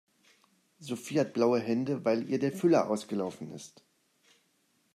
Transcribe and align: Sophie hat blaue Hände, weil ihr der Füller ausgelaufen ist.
Sophie 0.79 1.19
hat 1.19 1.33
blaue 1.35 1.59
Hände, 1.59 2.03
weil 2.03 2.27
ihr 2.27 2.39
der 2.39 2.51
Füller 2.51 2.89
ausgelaufen 2.89 3.51
ist. 3.51 3.83